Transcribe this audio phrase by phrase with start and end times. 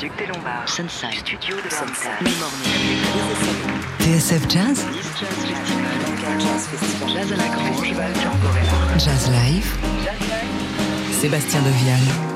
[0.00, 0.66] Duc des Lombards.
[0.66, 1.12] Sunside.
[1.12, 2.10] Studio de Sunside.
[3.98, 4.86] TSF Jazz
[7.06, 7.92] Jazz à la Grange.
[8.96, 9.76] Jazz Live
[11.20, 12.29] Sébastien Devial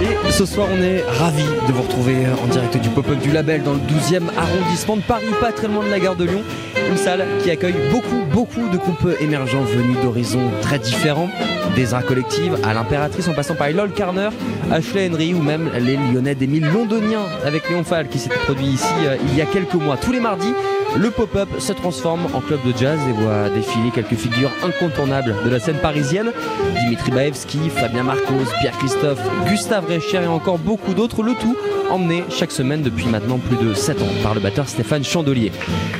[0.00, 3.64] Et ce soir, on est ravis de vous retrouver en direct du pop-up du label
[3.64, 6.42] dans le 12e arrondissement de Paris, pas très loin de la gare de Lyon.
[6.88, 11.28] Une salle qui accueille beaucoup, beaucoup de groupes émergents venus d'horizons très différents.
[11.74, 14.30] Des Arts Collective à l'Impératrice en passant par Lol Carner,
[14.70, 18.66] Ashley Henry ou même les Lyonnais des Mille Londoniens avec Léon Fall qui s'était produit
[18.66, 19.96] ici euh, il y a quelques mois.
[19.96, 20.54] Tous les mardis,
[20.96, 25.50] le pop-up se transforme en club de jazz et voit défiler quelques figures incontournables de
[25.50, 26.32] la scène parisienne.
[26.80, 31.22] Dimitri Baevski, Fabien Marcos, Pierre Christophe, Gustave Recher et encore beaucoup d'autres.
[31.22, 31.56] Le tout
[31.90, 35.52] emmené chaque semaine depuis maintenant plus de 7 ans par le batteur Stéphane Chandelier.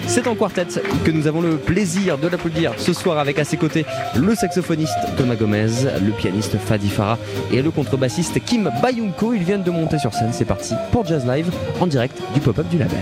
[0.06, 0.66] C'est en quartet
[1.04, 3.84] que nous avons le plaisir de l'applaudir ce soir avec à ses côtés
[4.16, 5.70] le saxophoniste Thomas Gomez,
[6.04, 7.18] le pianiste Fadi Farah
[7.52, 9.34] et le contrebassiste Kim Bayunko.
[9.34, 10.30] Ils viennent de monter sur scène.
[10.32, 11.50] C'est parti pour Jazz Live
[11.80, 12.98] en direct du pop-up du label.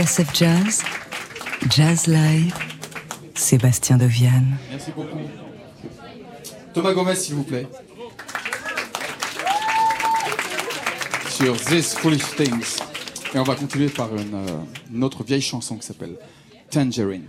[0.00, 0.82] TSF Jazz,
[1.68, 2.54] Jazz Live,
[3.34, 4.56] Sébastien de Vienne.
[4.70, 4.92] Merci.
[6.72, 7.66] Thomas Gomez, s'il vous plaît.
[11.28, 12.78] Sur This Foolish Things.
[13.34, 16.16] Et on va continuer par une, euh, une autre vieille chanson qui s'appelle
[16.70, 17.26] Tangerine.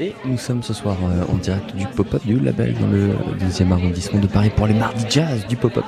[0.00, 3.72] Et nous sommes ce soir euh, en direct du pop-up du label dans le deuxième
[3.72, 5.84] arrondissement de Paris pour les mardis jazz du pop-up.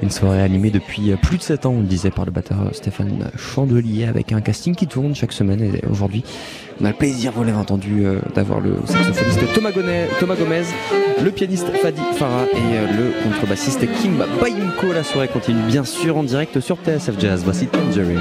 [0.00, 2.58] Une soirée animée depuis euh, plus de 7 ans, on le disait par le batteur
[2.60, 5.60] euh, Stéphane Chandelier avec un casting qui tourne chaque semaine.
[5.60, 6.22] Et aujourd'hui,
[6.80, 9.72] on a le plaisir, vous l'avez entendu, d'avoir le saxophoniste Thomas,
[10.20, 10.62] Thomas Gomez,
[11.22, 14.92] le pianiste Fadi Farah et le contrebassiste Kim Bayimko.
[14.92, 17.42] La soirée continue bien sûr en direct sur TSF Jazz.
[17.44, 17.66] Voici.
[17.66, 18.20] Tangerine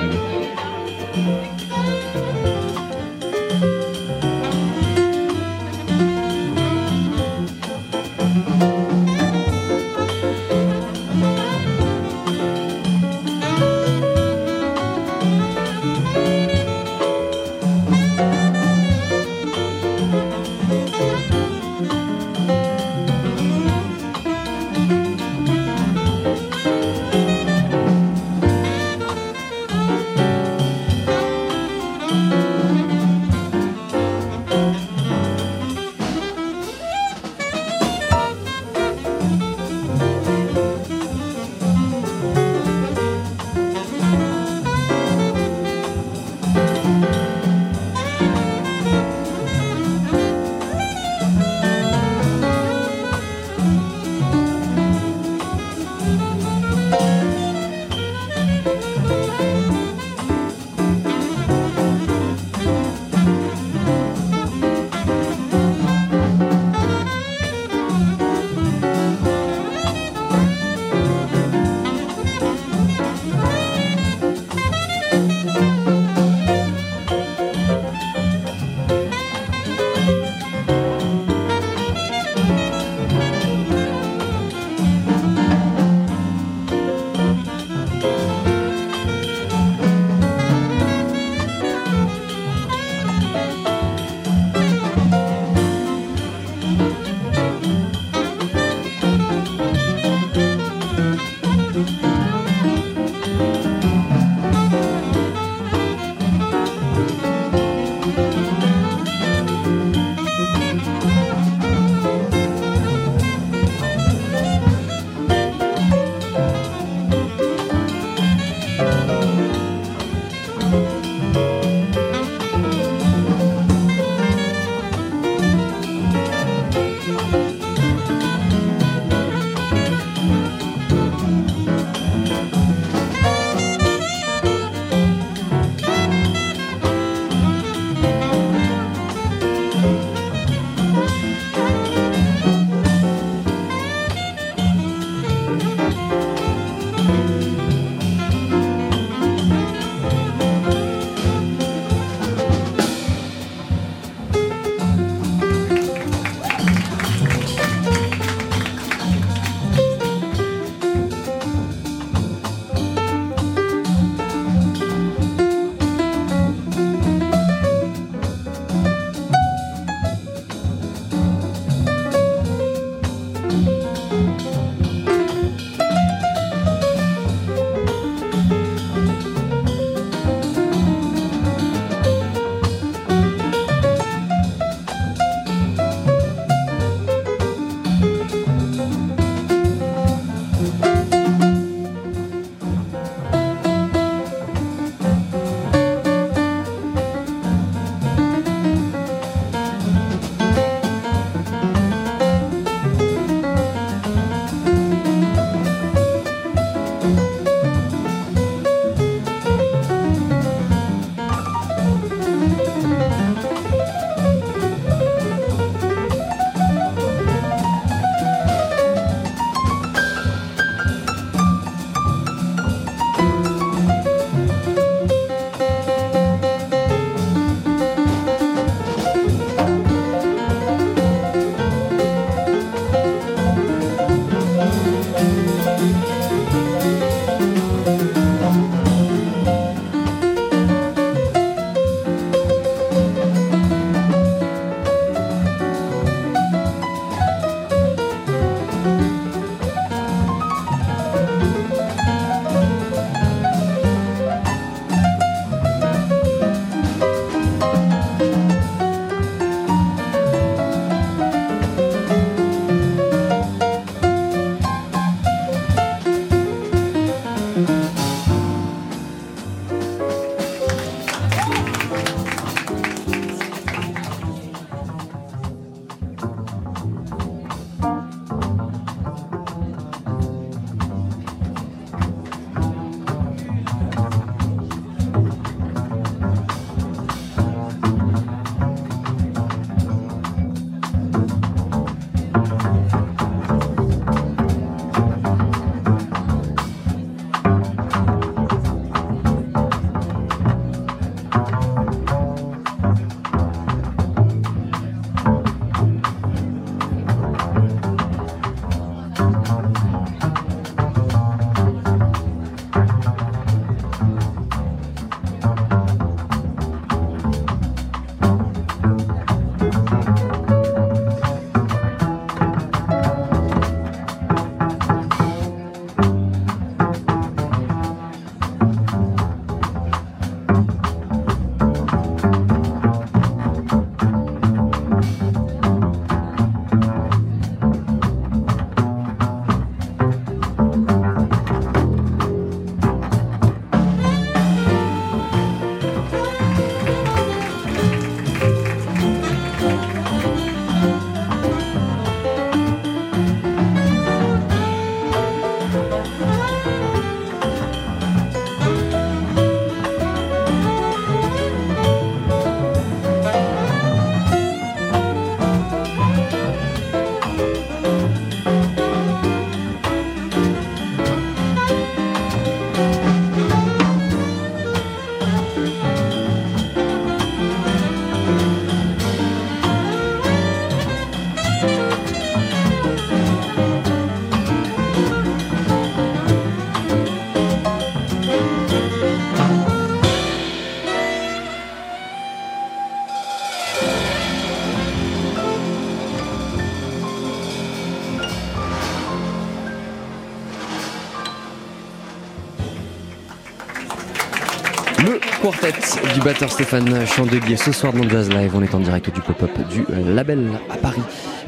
[405.52, 407.56] quartet du batteur Stéphane Chandelier.
[407.56, 411.02] Ce soir dans Jazz Live, on est en direct du pop-up du label à Paris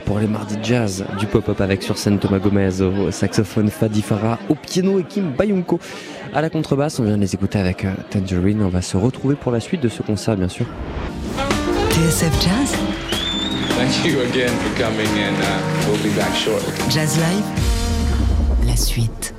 [0.05, 4.39] pour les mardis jazz du pop-up avec sur scène Thomas Gomez au saxophone, Fadi Farah
[4.47, 5.79] au piano et Kim Bayunko
[6.33, 6.99] à la contrebasse.
[6.99, 8.61] On vient de les écouter avec euh, Tangerine.
[8.63, 10.65] On va se retrouver pour la suite de ce concert, bien sûr.
[11.91, 12.75] TSF Jazz,
[13.77, 16.73] Thank you again for coming, and uh, we'll be back shortly.
[16.89, 19.33] Jazz Live, la suite.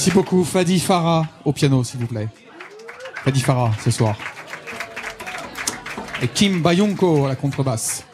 [0.00, 0.44] Merci beaucoup.
[0.44, 2.26] Fadi Farah au piano, s'il vous plaît.
[3.22, 4.16] Fadi Farah ce soir.
[6.22, 8.06] Et Kim Bayonko à la contrebasse.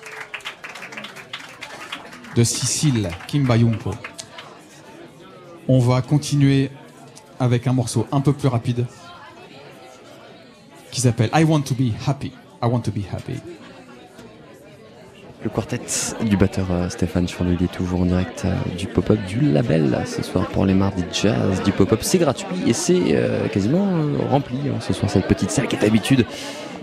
[2.35, 3.93] De Sicile, Kim Bayonko.
[5.69, 6.73] On va continuer
[7.39, 8.85] avec un morceau un peu plus rapide
[10.91, 12.33] qui s'appelle I Want to Be Happy.
[12.61, 13.35] I Want to Be Happy.
[15.47, 15.81] Le quartet
[16.23, 20.49] du batteur euh, Stéphane Chandelier, toujours en direct euh, du pop-up du label ce soir
[20.49, 22.01] pour les mardis jazz du pop-up.
[22.03, 23.87] C'est gratuit et c'est euh, quasiment
[24.29, 26.27] rempli hein, ce soir, cette petite salle qui est d'habitude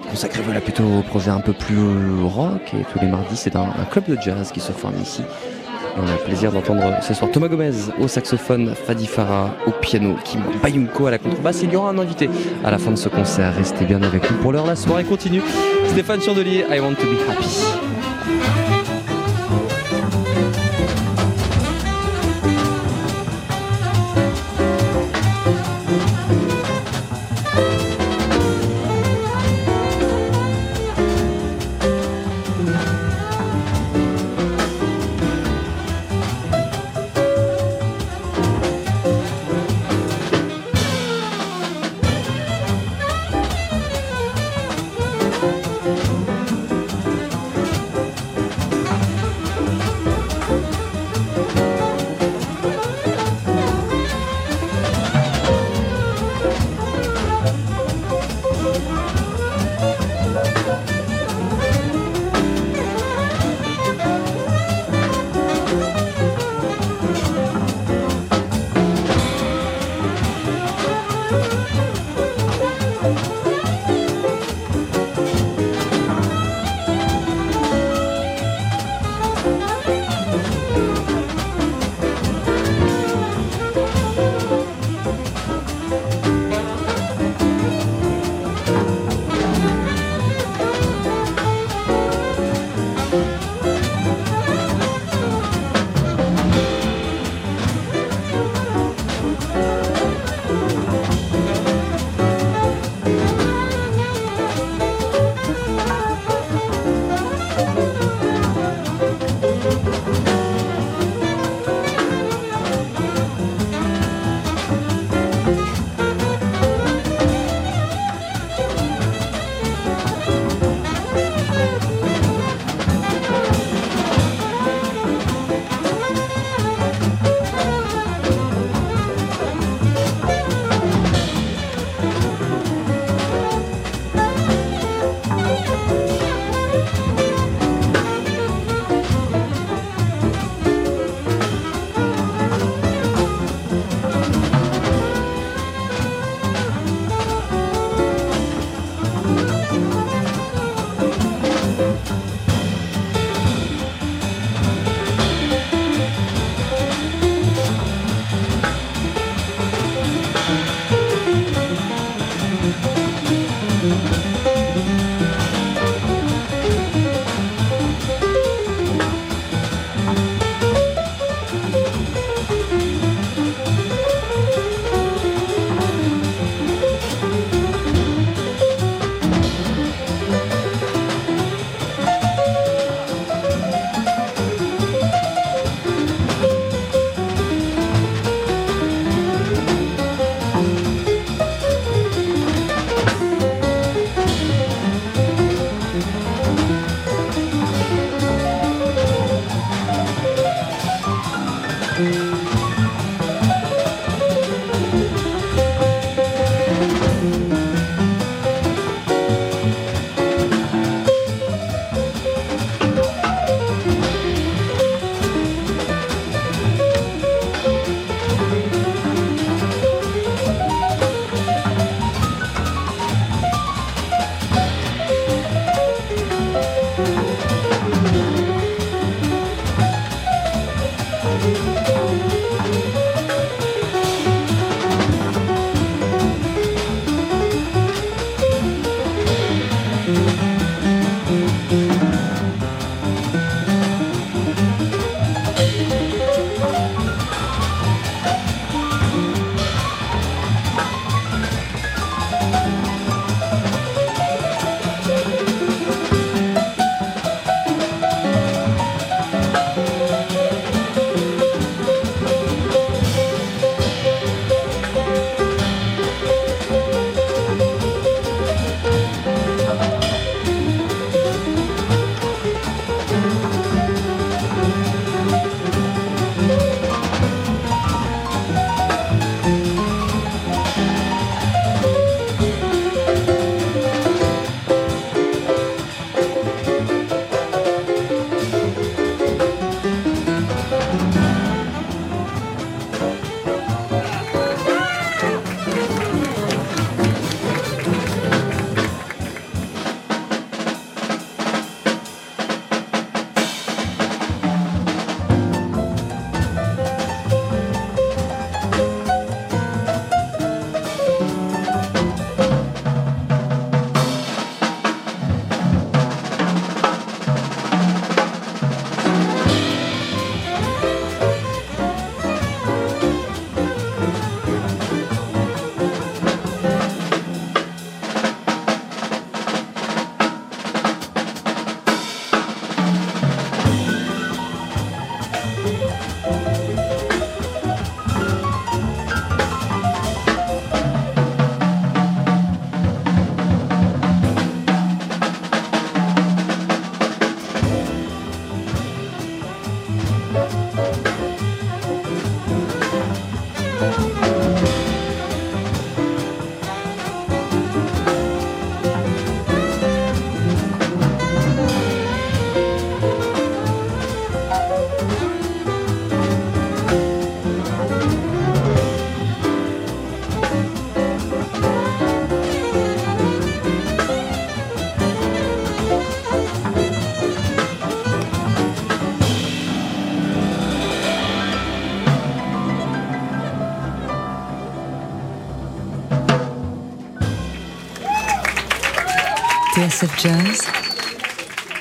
[0.10, 1.78] consacrée voilà, plutôt au projet un peu plus
[2.23, 2.73] rock.
[2.73, 5.23] Et tous les mardis, c'est un, un club de jazz qui se forme ici.
[5.97, 10.15] On a le plaisir d'entendre ce soir Thomas Gomez au saxophone, Fadi Farah au piano,
[10.23, 11.63] Kim Bayunko à la contrebasse.
[11.63, 12.30] Il y aura un invité
[12.63, 13.54] à la fin de ce concert.
[13.56, 14.65] Restez bien avec nous pour l'heure.
[14.65, 15.41] La soirée continue.
[15.88, 17.92] Stéphane Chandelier, I want to be happy.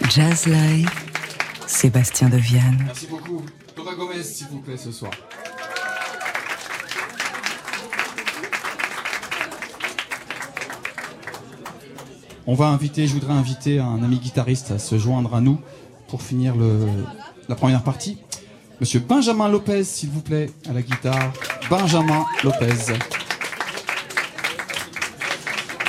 [0.09, 0.89] Jazz, Live,
[1.67, 2.39] Sébastien de.
[2.87, 3.43] Merci beaucoup.
[3.77, 5.11] Laura Gomez, s'il vous plaît, ce soir.
[12.47, 15.59] On va inviter, je voudrais inviter un ami guitariste à se joindre à nous
[16.07, 16.55] pour finir
[17.49, 18.19] la première partie.
[18.81, 21.33] Monsieur Benjamin Lopez, s'il vous plaît, à la guitare.
[21.69, 22.95] Benjamin Lopez.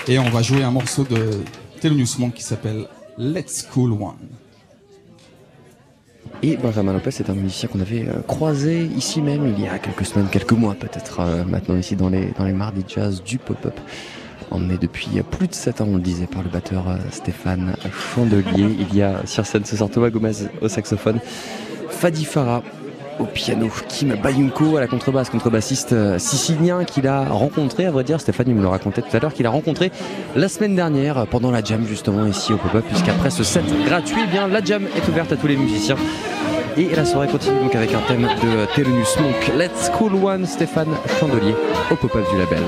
[0.07, 1.43] Et on va jouer un morceau de
[1.83, 4.15] Thelonious Monk qui s'appelle Let's Cool One.
[6.41, 9.79] Et Benjamin Lopez est un musicien qu'on avait euh, croisé ici même il y a
[9.79, 13.37] quelques semaines, quelques mois peut-être euh, maintenant ici dans les, dans les mardis jazz du
[13.37, 13.77] pop-up.
[14.49, 17.75] Emmené depuis plus de 7 ans, on le disait, par le batteur euh, Stéphane
[18.15, 18.77] Chandelier.
[18.79, 20.31] Il y a sur scène ce soir Thomas Gomez
[20.61, 21.19] au saxophone,
[21.89, 22.63] Fadi Farah
[23.19, 28.03] au piano, Kim Bayunko à la contrebasse, contrebassiste euh, sicilien qu'il a rencontré, à vrai
[28.03, 29.91] dire, Stéphane il me le racontait tout à l'heure, qu'il a rencontré
[30.35, 34.31] la semaine dernière pendant la jam justement ici au pop-up, puisqu'après ce set gratuit, eh
[34.31, 35.97] bien la jam est ouverte à tous les musiciens.
[36.75, 40.89] Et la soirée continue donc avec un thème de Thelonious Monk, Let's Cool One, Stéphane
[41.19, 41.55] Chandelier
[41.91, 42.63] au pop-up du label.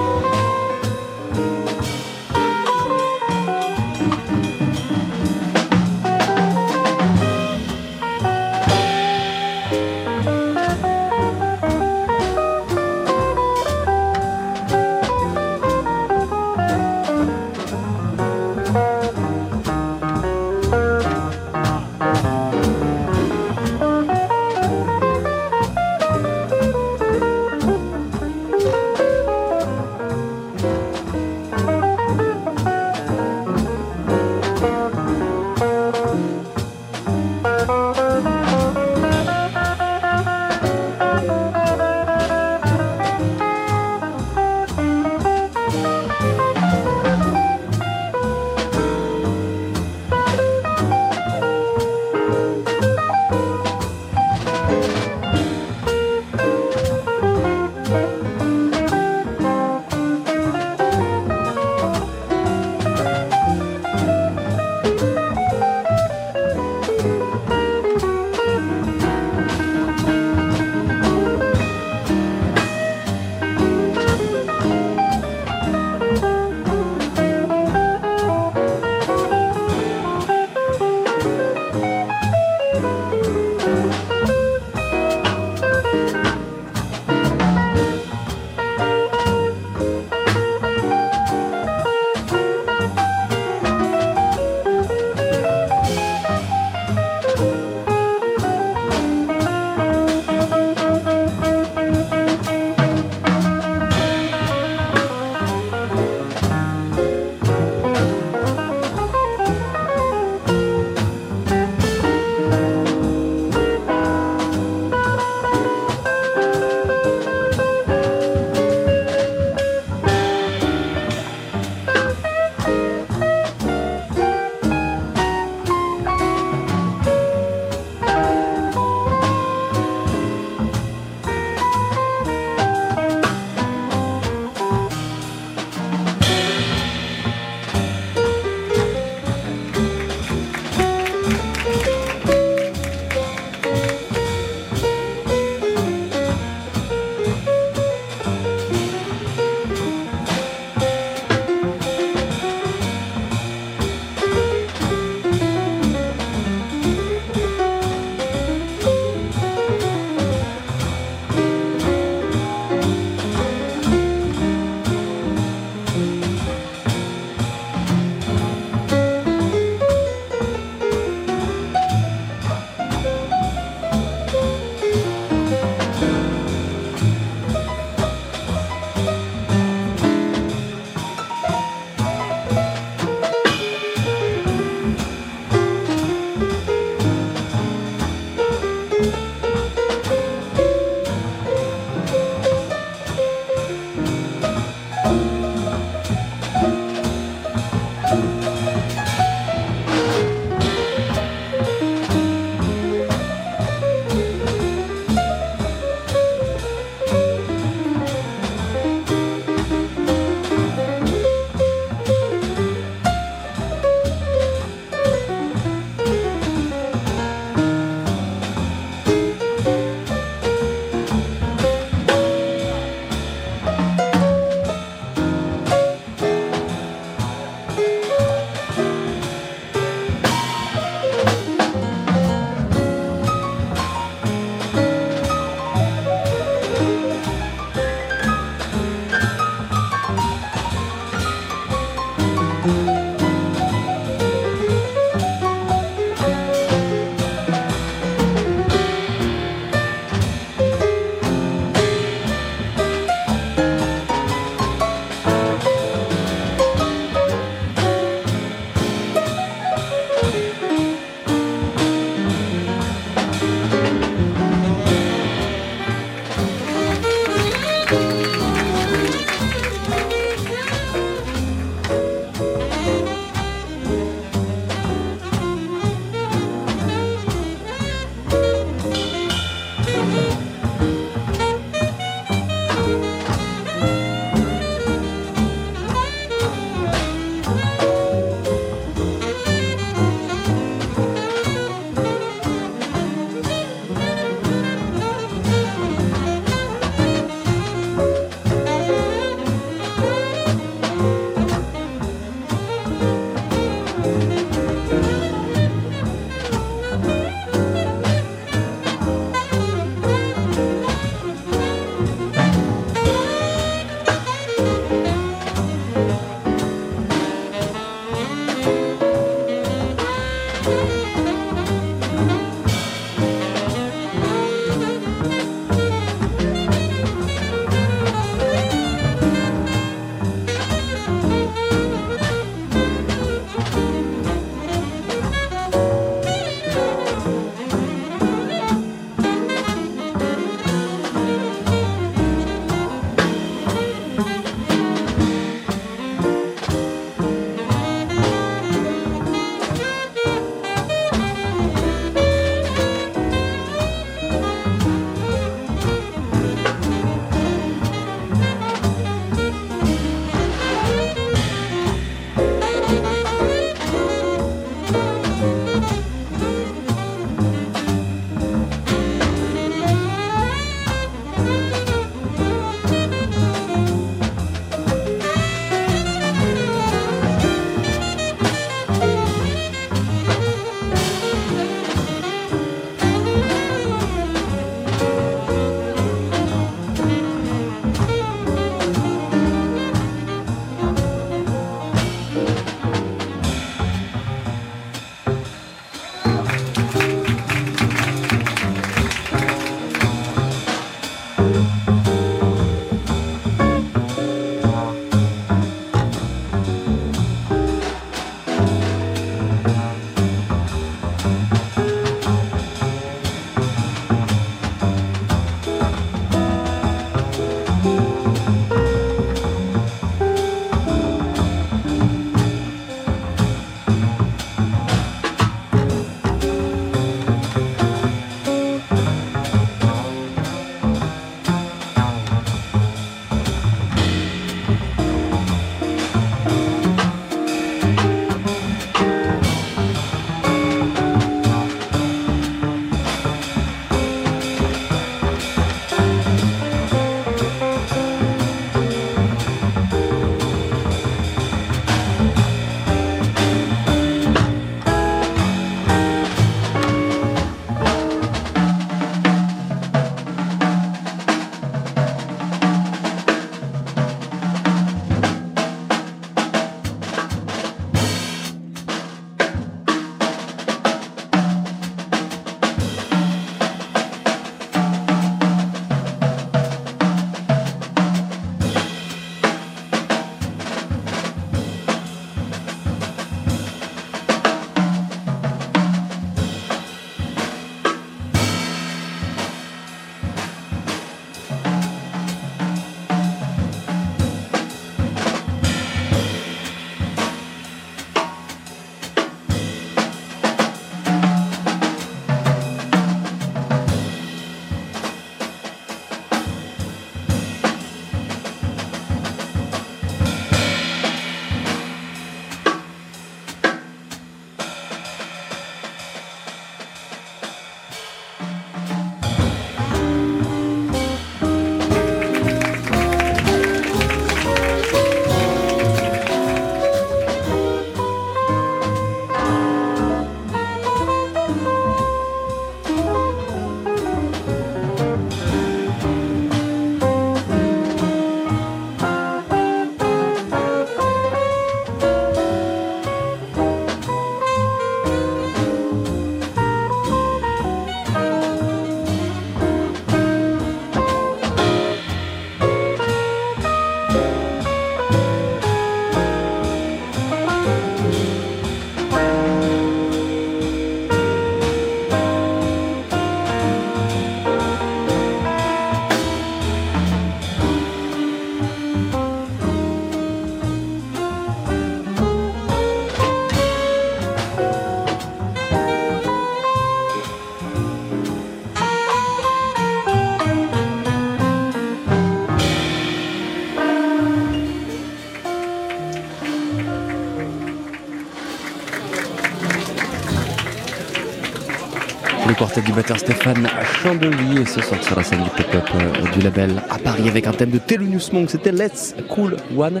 [592.70, 593.68] Quartet du batteur Stéphane
[594.00, 597.52] Chandelier ce soir sur la scène du pop-up euh, du label à Paris avec un
[597.52, 598.48] thème de Thelonious Monk.
[598.48, 600.00] C'était Let's Cool One.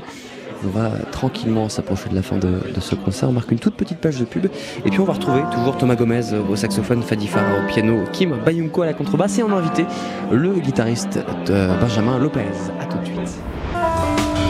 [0.64, 3.28] On va tranquillement s'approcher de la fin de, de ce concert.
[3.28, 4.46] On marque une toute petite page de pub.
[4.84, 8.36] Et puis on va retrouver toujours Thomas Gomez au saxophone, Fadi Farah au piano, Kim
[8.44, 9.84] Bayunko à la contrebasse et en invité
[10.30, 12.44] le guitariste de Benjamin Lopez.
[12.80, 13.40] À tout de suite.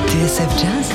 [0.09, 0.93] TSF Jazz,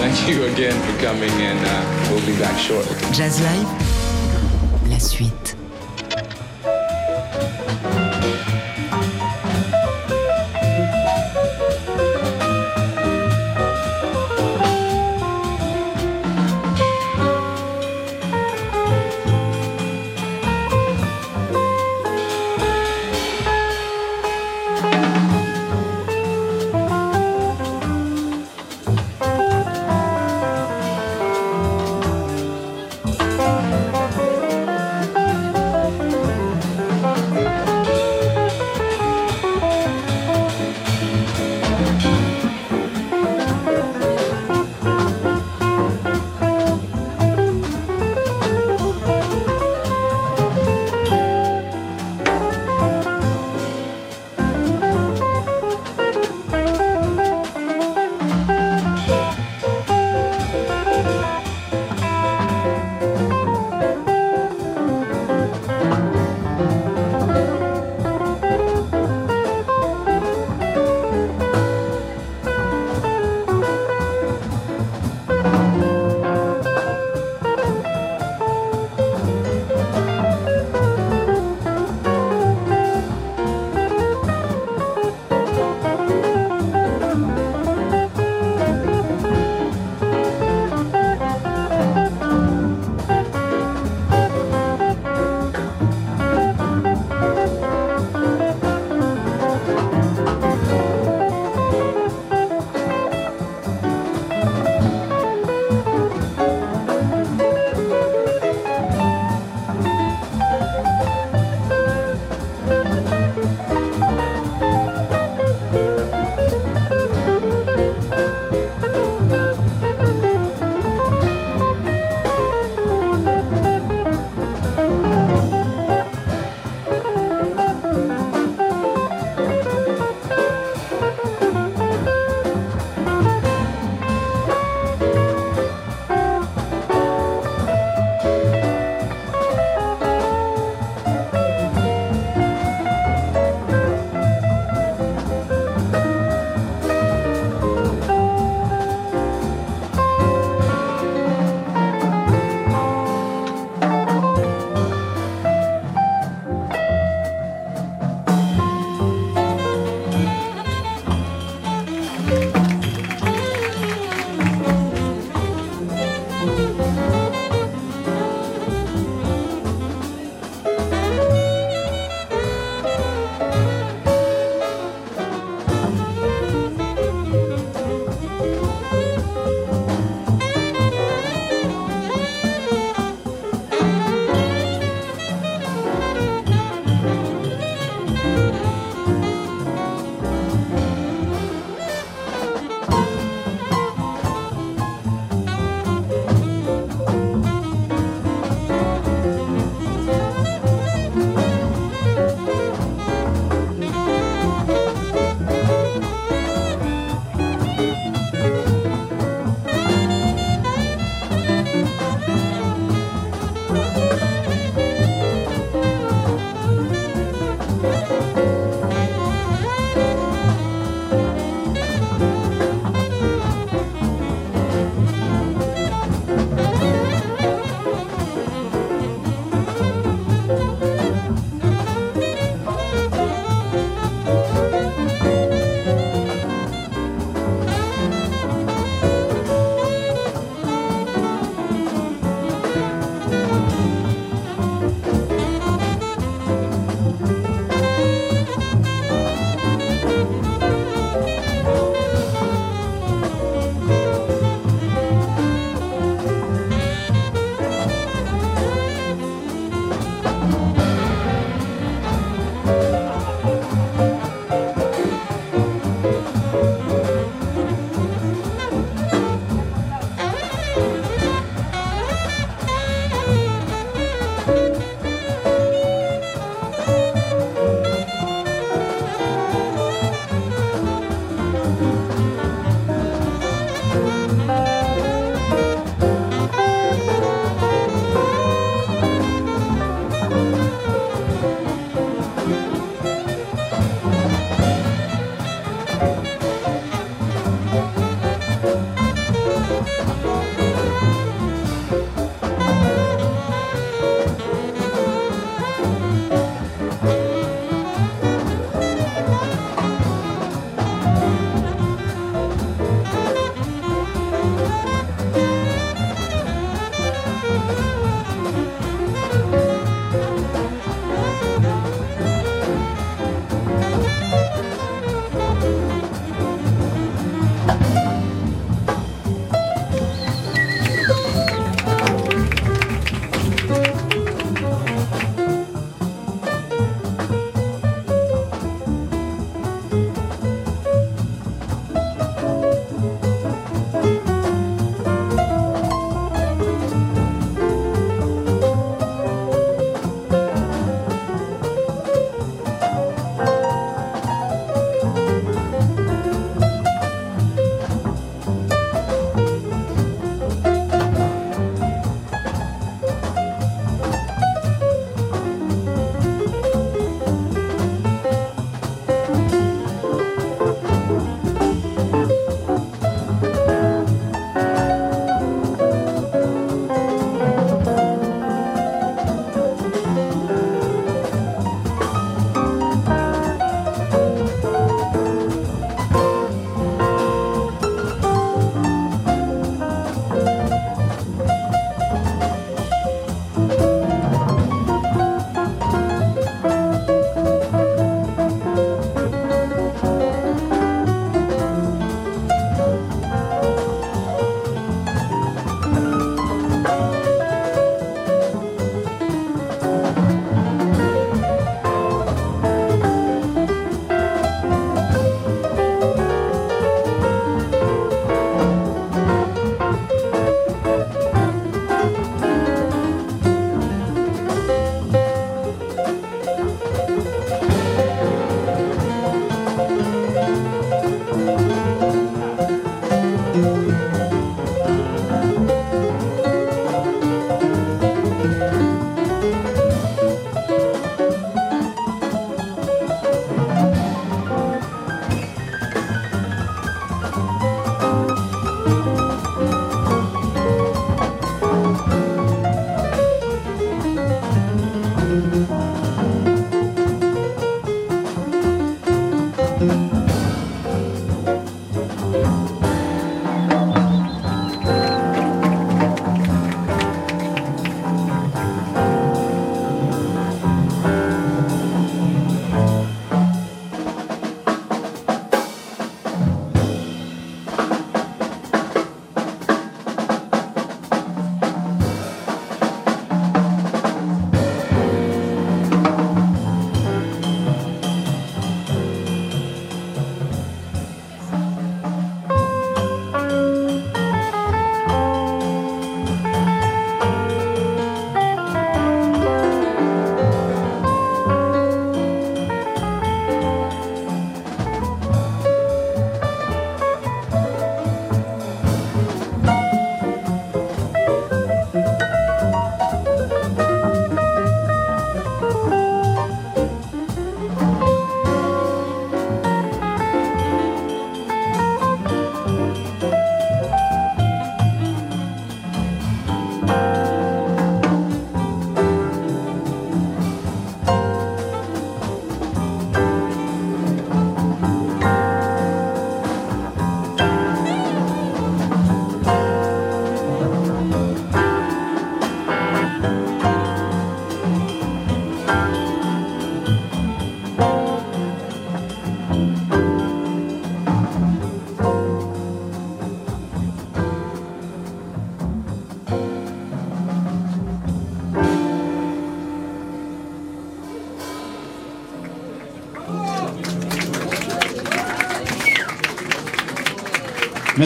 [0.00, 2.96] Thank you again for coming, and uh, we'll be back shortly.
[3.12, 5.45] Jazz Live, la suite.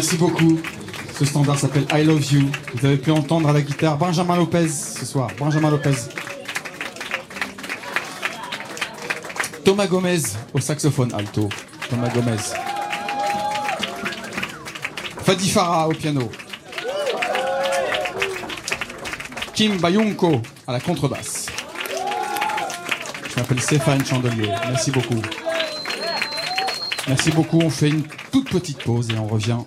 [0.00, 0.58] Merci beaucoup.
[1.18, 2.48] Ce standard s'appelle I Love You.
[2.72, 5.28] Vous avez pu entendre à la guitare Benjamin Lopez ce soir.
[5.38, 5.94] Benjamin Lopez.
[9.62, 10.22] Thomas Gomez
[10.54, 11.50] au saxophone alto.
[11.90, 12.38] Thomas Gomez.
[15.22, 16.30] Fadi Farah au piano.
[19.52, 21.44] Kim Bayunko à la contrebasse.
[23.28, 24.48] Je m'appelle Stéphane Chandelier.
[24.66, 25.20] Merci beaucoup.
[27.06, 27.58] Merci beaucoup.
[27.62, 29.58] On fait une toute petite pause et on revient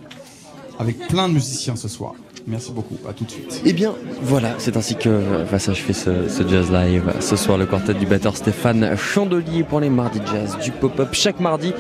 [0.84, 2.14] avec plein de musiciens ce soir.
[2.46, 2.98] Merci beaucoup.
[3.08, 3.62] À tout de suite.
[3.66, 5.10] Eh bien, voilà, c'est ainsi que
[5.50, 7.14] va s'achever ce, ce jazz live.
[7.22, 11.40] Ce soir, le quartet du batteur Stéphane Chandelier pour les mardis jazz du pop-up chaque
[11.40, 11.74] mardi.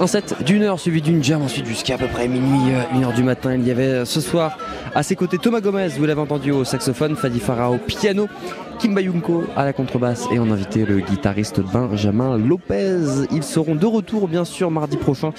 [0.00, 3.04] Un set d'une heure suivi d'une jam ensuite jusqu'à à peu près minuit, euh, une
[3.04, 3.54] heure du matin.
[3.54, 4.58] Il y avait euh, ce soir
[4.94, 8.28] à ses côtés Thomas Gomez, vous l'avez entendu au saxophone, Fadi Farah au piano,
[8.78, 13.26] Kim Bayunko à la contrebasse et en invité le guitariste Benjamin Lopez.
[13.30, 15.32] Ils seront de retour bien sûr mardi prochain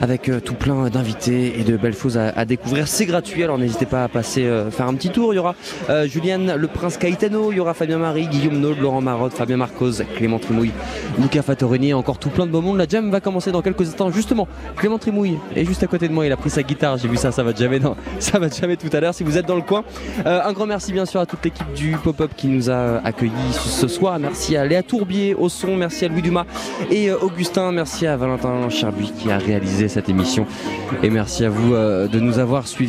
[0.00, 2.88] avec euh, tout plein d'invités et de belles choses à, découvrir.
[2.88, 5.32] C'est gratuit alors n'hésitez pas à passer euh, faire un petit tour.
[5.32, 5.54] Il y aura
[5.90, 9.56] euh, Juliane Le Prince Caetano, il y aura Fabien Marie, Guillaume Naud, Laurent Marotte, Fabien
[9.56, 10.72] Marcos, Clément Trimouille,
[11.18, 12.78] Luca Fattorini et encore tout plein de beaux monde.
[12.78, 14.46] La jam va commencer dans quelques instants justement.
[14.76, 17.16] Clément Trimouille est juste à côté de moi, il a pris sa guitare, j'ai vu
[17.16, 19.56] ça, ça va jamais non, ça va jamais tout à l'heure si vous êtes dans
[19.56, 19.82] le coin.
[20.26, 23.32] Euh, un grand merci bien sûr à toute l'équipe du pop-up qui nous a accueillis
[23.52, 24.18] ce soir.
[24.20, 26.44] Merci à Léa Tourbier au son, merci à Louis Dumas
[26.90, 30.46] et euh, Augustin, merci à Valentin Cherbuy qui a réalisé cette émission
[31.02, 32.82] et merci à vous euh, de nous avoir suivis.